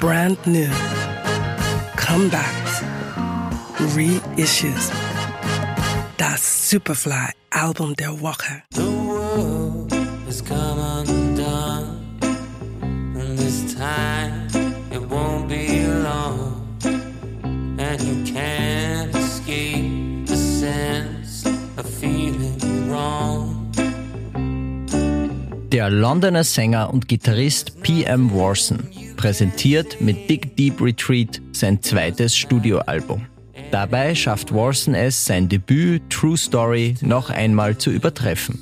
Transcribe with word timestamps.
brand 0.00 0.38
new, 0.46 0.70
comebacks, 1.96 2.82
reissues. 3.96 4.90
Das 6.16 6.70
Superfly 6.70 7.32
Album 7.50 7.94
der 7.96 8.20
Woche. 8.20 8.62
The 8.74 8.82
world 8.82 9.92
has 10.26 10.40
come 10.40 10.78
undone, 10.78 12.18
and 12.22 13.38
this 13.38 13.74
time 13.74 14.46
it 14.92 15.00
won't 15.10 15.48
be 15.48 15.86
long, 16.02 16.62
and 16.84 18.00
you 18.02 18.24
can't 18.32 19.14
escape 19.16 20.26
the 20.26 20.36
sense 20.36 21.44
of 21.76 21.86
feeling 21.86 22.88
wrong. 22.88 23.54
Der 25.72 25.90
Londoner 25.90 26.44
Sänger 26.44 26.92
und 26.92 27.08
Gitarrist 27.08 27.82
PM 27.82 28.32
Warson 28.32 28.88
präsentiert 29.18 30.00
mit 30.00 30.30
Dig 30.30 30.56
Deep 30.56 30.80
Retreat 30.80 31.42
sein 31.52 31.82
zweites 31.82 32.34
Studioalbum. 32.34 33.26
Dabei 33.70 34.14
schafft 34.14 34.54
Warson 34.54 34.94
es, 34.94 35.26
sein 35.26 35.48
Debüt 35.48 36.08
True 36.08 36.38
Story 36.38 36.94
noch 37.02 37.28
einmal 37.28 37.76
zu 37.76 37.90
übertreffen. 37.90 38.58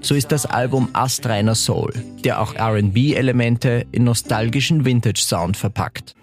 So 0.00 0.14
ist 0.14 0.30
das 0.30 0.46
Album 0.46 0.88
Astreiner 0.92 1.56
Soul, 1.56 1.92
der 2.24 2.40
auch 2.40 2.54
RB-Elemente 2.54 3.84
in 3.90 4.04
nostalgischen 4.04 4.84
Vintage-Sound 4.84 5.56
verpackt. 5.56 6.14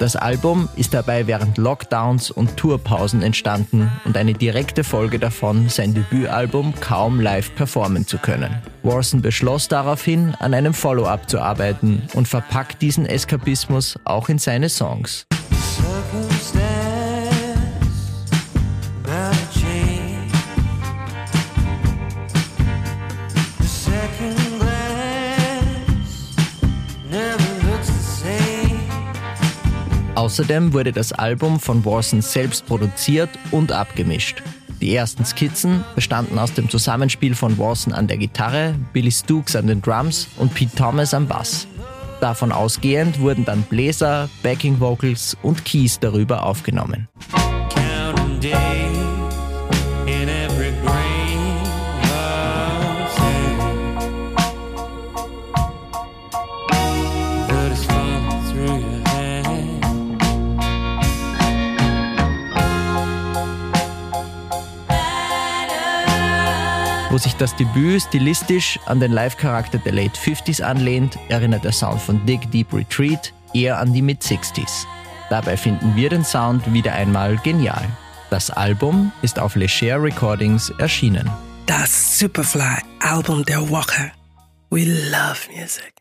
Das 0.00 0.16
Album 0.16 0.70
ist 0.76 0.94
dabei 0.94 1.26
während 1.26 1.58
Lockdowns 1.58 2.30
und 2.30 2.56
Tourpausen 2.56 3.22
entstanden 3.22 3.92
und 4.06 4.16
eine 4.16 4.32
direkte 4.32 4.82
Folge 4.82 5.18
davon, 5.18 5.68
sein 5.68 5.92
Debütalbum 5.92 6.72
kaum 6.80 7.20
live 7.20 7.54
performen 7.54 8.06
zu 8.06 8.16
können. 8.16 8.62
Warson 8.82 9.20
beschloss 9.20 9.68
daraufhin, 9.68 10.34
an 10.38 10.54
einem 10.54 10.72
Follow-up 10.72 11.28
zu 11.28 11.38
arbeiten 11.38 12.04
und 12.14 12.28
verpackt 12.28 12.80
diesen 12.80 13.04
Eskapismus 13.04 13.98
auch 14.04 14.30
in 14.30 14.38
seine 14.38 14.70
Songs. 14.70 15.26
Außerdem 30.20 30.74
wurde 30.74 30.92
das 30.92 31.14
Album 31.14 31.58
von 31.58 31.82
Warson 31.82 32.20
selbst 32.20 32.66
produziert 32.66 33.30
und 33.52 33.72
abgemischt. 33.72 34.42
Die 34.82 34.94
ersten 34.94 35.24
Skizzen 35.24 35.82
bestanden 35.94 36.38
aus 36.38 36.52
dem 36.52 36.68
Zusammenspiel 36.68 37.34
von 37.34 37.56
Warson 37.56 37.94
an 37.94 38.06
der 38.06 38.18
Gitarre, 38.18 38.74
Billy 38.92 39.10
Stooks 39.10 39.56
an 39.56 39.66
den 39.66 39.80
Drums 39.80 40.28
und 40.36 40.52
Pete 40.52 40.76
Thomas 40.76 41.14
am 41.14 41.26
Bass. 41.26 41.66
Davon 42.20 42.52
ausgehend 42.52 43.18
wurden 43.20 43.46
dann 43.46 43.62
Bläser, 43.62 44.28
Backing 44.42 44.78
Vocals 44.78 45.38
und 45.40 45.64
Keys 45.64 45.98
darüber 45.98 46.44
aufgenommen. 46.44 47.08
Counting 47.74 48.69
Wo 67.10 67.18
sich 67.18 67.34
das 67.34 67.56
Debüt 67.56 68.02
stilistisch 68.02 68.78
an 68.86 69.00
den 69.00 69.10
Live-Charakter 69.10 69.78
der 69.78 69.92
Late 69.92 70.18
50s 70.18 70.62
anlehnt, 70.62 71.18
erinnert 71.28 71.64
der 71.64 71.72
Sound 71.72 72.00
von 72.00 72.24
Dig 72.24 72.48
Deep 72.52 72.72
Retreat 72.72 73.34
eher 73.52 73.78
an 73.78 73.92
die 73.92 74.00
Mid-60s. 74.00 74.86
Dabei 75.28 75.56
finden 75.56 75.96
wir 75.96 76.08
den 76.08 76.24
Sound 76.24 76.72
wieder 76.72 76.92
einmal 76.92 77.36
genial. 77.38 77.84
Das 78.30 78.50
Album 78.50 79.10
ist 79.22 79.40
auf 79.40 79.56
Leger 79.56 80.00
Recordings 80.00 80.70
erschienen. 80.78 81.28
Das 81.66 82.18
Superfly 82.18 82.78
Album 83.00 83.44
der 83.44 83.68
Woche. 83.68 84.12
We 84.70 84.84
love 84.84 85.50
music. 85.52 85.99